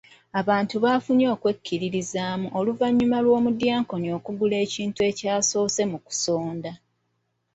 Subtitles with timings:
[0.41, 6.71] Abantu bafunye okwekkiririzaamu oluvannyuma lw'omudyankoni okugula ekintu ekyasoose mu kusonda.